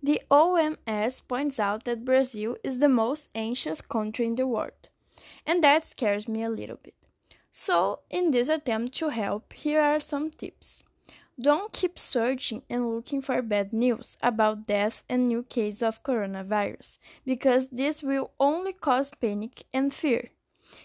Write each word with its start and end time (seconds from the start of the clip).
The 0.00 0.22
OMS 0.30 1.22
points 1.26 1.58
out 1.58 1.84
that 1.84 2.04
Brazil 2.04 2.56
is 2.62 2.78
the 2.78 2.88
most 2.88 3.28
anxious 3.34 3.80
country 3.80 4.26
in 4.26 4.36
the 4.36 4.46
world, 4.46 4.88
and 5.44 5.62
that 5.64 5.86
scares 5.86 6.28
me 6.28 6.44
a 6.44 6.50
little 6.50 6.78
bit. 6.80 6.94
So, 7.50 8.00
in 8.08 8.30
this 8.30 8.48
attempt 8.48 8.94
to 8.98 9.08
help, 9.08 9.52
here 9.52 9.80
are 9.80 9.98
some 9.98 10.30
tips. 10.30 10.84
Don't 11.40 11.72
keep 11.72 11.98
searching 11.98 12.62
and 12.70 12.88
looking 12.88 13.20
for 13.20 13.42
bad 13.42 13.72
news 13.72 14.16
about 14.22 14.68
death 14.68 15.02
and 15.08 15.26
new 15.26 15.42
cases 15.42 15.82
of 15.82 16.04
coronavirus, 16.04 16.98
because 17.24 17.68
this 17.68 18.00
will 18.00 18.30
only 18.38 18.72
cause 18.72 19.10
panic 19.20 19.64
and 19.74 19.92
fear. 19.92 20.30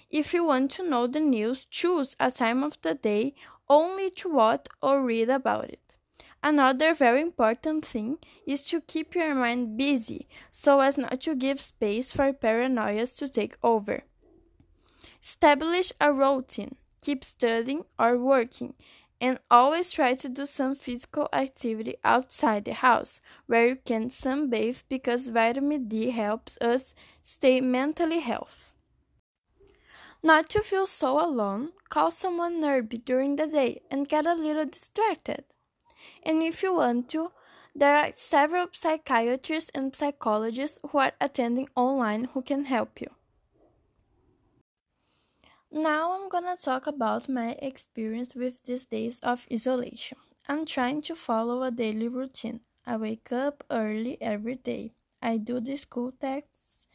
If 0.10 0.34
you 0.34 0.44
want 0.44 0.72
to 0.72 0.90
know 0.90 1.06
the 1.06 1.20
news, 1.20 1.66
choose 1.66 2.16
a 2.20 2.32
time 2.32 2.64
of 2.64 2.82
the 2.82 2.96
day 2.96 3.36
only 3.70 4.10
to 4.12 4.30
watch 4.30 4.66
or 4.82 5.04
read 5.04 5.30
about 5.30 5.66
it. 5.70 5.93
Another 6.46 6.94
very 6.94 7.22
important 7.22 7.86
thing 7.86 8.18
is 8.46 8.62
to 8.64 8.82
keep 8.82 9.16
your 9.16 9.34
mind 9.34 9.78
busy 9.78 10.28
so 10.52 10.82
as 10.82 10.98
not 10.98 11.22
to 11.22 11.36
give 11.36 11.62
space 11.62 12.12
for 12.12 12.34
paranoia 12.34 13.08
to 13.08 13.30
take 13.30 13.56
over. 13.64 14.04
Establish 15.22 15.94
a 16.02 16.12
routine, 16.12 16.76
keep 17.02 17.24
studying 17.24 17.86
or 17.98 18.18
working, 18.18 18.74
and 19.22 19.40
always 19.50 19.90
try 19.90 20.16
to 20.16 20.28
do 20.28 20.46
some 20.46 20.76
physical 20.76 21.30
activity 21.32 21.96
outside 22.04 22.66
the 22.66 22.74
house 22.74 23.22
where 23.48 23.70
you 23.70 23.78
can 23.78 24.10
sunbathe 24.10 24.84
because 24.90 25.30
vitamin 25.30 25.88
D 25.88 26.10
helps 26.10 26.58
us 26.58 26.94
stay 27.24 27.62
mentally 27.62 28.20
healthy. 28.20 28.74
Not 30.22 30.50
to 30.50 30.62
feel 30.62 30.88
so 30.88 31.26
alone, 31.26 31.72
call 31.88 32.12
someone 32.12 32.60
nearby 32.60 32.98
during 32.98 33.38
the 33.38 33.48
day 33.48 33.82
and 33.90 34.10
get 34.10 34.26
a 34.26 34.34
little 34.34 34.66
distracted. 34.66 35.46
And 36.24 36.44
if 36.44 36.64
you 36.64 36.74
want 36.74 37.10
to, 37.10 37.32
there 37.76 37.96
are 37.96 38.12
several 38.16 38.68
psychiatrists 38.72 39.72
and 39.74 39.96
psychologists 39.96 40.80
who 40.92 40.98
are 40.98 41.14
attending 41.20 41.70
online 41.76 42.26
who 42.26 42.42
can 42.42 42.66
help 42.66 43.02
you. 43.02 43.10
Now 45.72 46.14
I'm 46.14 46.30
gonna 46.30 46.56
talk 46.56 46.88
about 46.88 47.28
my 47.28 47.52
experience 47.62 48.34
with 48.34 48.64
these 48.64 48.86
days 48.86 49.20
of 49.20 49.46
isolation. 49.52 50.18
I'm 50.48 50.66
trying 50.66 51.02
to 51.02 51.16
follow 51.16 51.64
a 51.64 51.72
daily 51.72 52.08
routine. 52.08 52.62
I 52.86 52.96
wake 52.96 53.30
up 53.32 53.64
early 53.70 54.22
every 54.22 54.56
day. 54.56 54.94
I 55.22 55.38
do 55.38 55.60
the 55.60 55.76
school 55.76 56.14
texts 56.14 56.88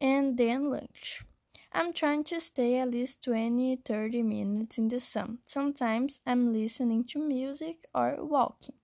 and 0.00 0.38
then 0.38 0.70
lunch. 0.70 1.24
I'm 1.72 1.92
trying 1.92 2.22
to 2.24 2.38
stay 2.40 2.78
at 2.78 2.92
least 2.92 3.24
20 3.24 3.74
30 3.74 4.22
minutes 4.22 4.78
in 4.78 4.86
the 4.86 5.00
sun. 5.00 5.40
Sometimes 5.46 6.20
I'm 6.24 6.52
listening 6.52 7.02
to 7.06 7.18
music 7.18 7.86
or 7.92 8.24
walking. 8.24 8.76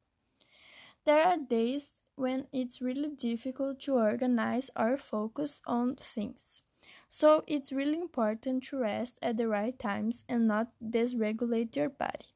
There 1.04 1.22
are 1.22 1.38
days 1.38 1.92
when 2.16 2.48
it's 2.52 2.80
really 2.82 3.08
difficult 3.08 3.80
to 3.82 3.94
organize 3.94 4.70
or 4.76 4.96
focus 4.98 5.60
on 5.66 5.96
things. 5.96 6.62
So 7.08 7.44
it's 7.46 7.72
really 7.72 7.98
important 7.98 8.64
to 8.64 8.78
rest 8.78 9.18
at 9.22 9.36
the 9.38 9.48
right 9.48 9.78
times 9.78 10.24
and 10.28 10.46
not 10.46 10.72
dysregulate 10.82 11.74
your 11.76 11.88
body. 11.88 12.26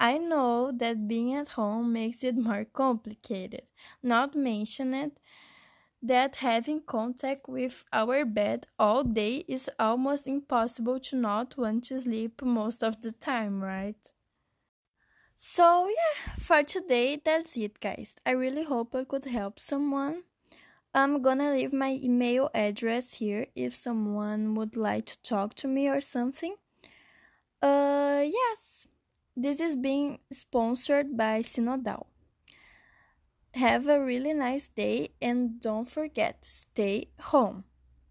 I 0.00 0.18
know 0.18 0.72
that 0.72 1.08
being 1.08 1.34
at 1.34 1.50
home 1.50 1.92
makes 1.92 2.24
it 2.24 2.36
more 2.36 2.64
complicated, 2.66 3.62
not 4.02 4.34
mention 4.36 4.94
it 4.94 5.20
that 6.04 6.36
having 6.36 6.82
contact 6.82 7.48
with 7.48 7.84
our 7.92 8.24
bed 8.24 8.66
all 8.78 9.02
day 9.04 9.44
is 9.48 9.70
almost 9.78 10.28
impossible 10.28 11.00
to 11.00 11.16
not 11.16 11.56
want 11.56 11.84
to 11.84 12.00
sleep 12.00 12.42
most 12.42 12.84
of 12.84 13.00
the 13.00 13.12
time, 13.12 13.62
right? 13.62 14.12
So, 15.36 15.88
yeah, 15.88 16.34
for 16.38 16.62
today, 16.62 17.20
that's 17.22 17.56
it, 17.56 17.80
guys. 17.80 18.16
I 18.24 18.30
really 18.32 18.64
hope 18.64 18.94
I 18.94 19.04
could 19.04 19.24
help 19.26 19.58
someone. 19.58 20.22
I'm 20.94 21.22
gonna 21.22 21.52
leave 21.52 21.72
my 21.72 21.98
email 22.02 22.50
address 22.54 23.14
here 23.14 23.46
if 23.56 23.74
someone 23.74 24.54
would 24.54 24.76
like 24.76 25.06
to 25.06 25.22
talk 25.22 25.54
to 25.56 25.68
me 25.68 25.88
or 25.88 26.00
something. 26.00 26.56
Uh, 27.62 28.22
yes, 28.24 28.86
this 29.36 29.60
is 29.60 29.74
being 29.76 30.18
sponsored 30.32 31.16
by 31.16 31.42
Sinodal. 31.42 32.06
Have 33.54 33.86
a 33.88 34.04
really 34.04 34.34
nice 34.34 34.68
day 34.68 35.10
and 35.22 35.60
don't 35.60 35.88
forget 35.88 36.44
stay 36.44 37.08
home. 37.20 37.64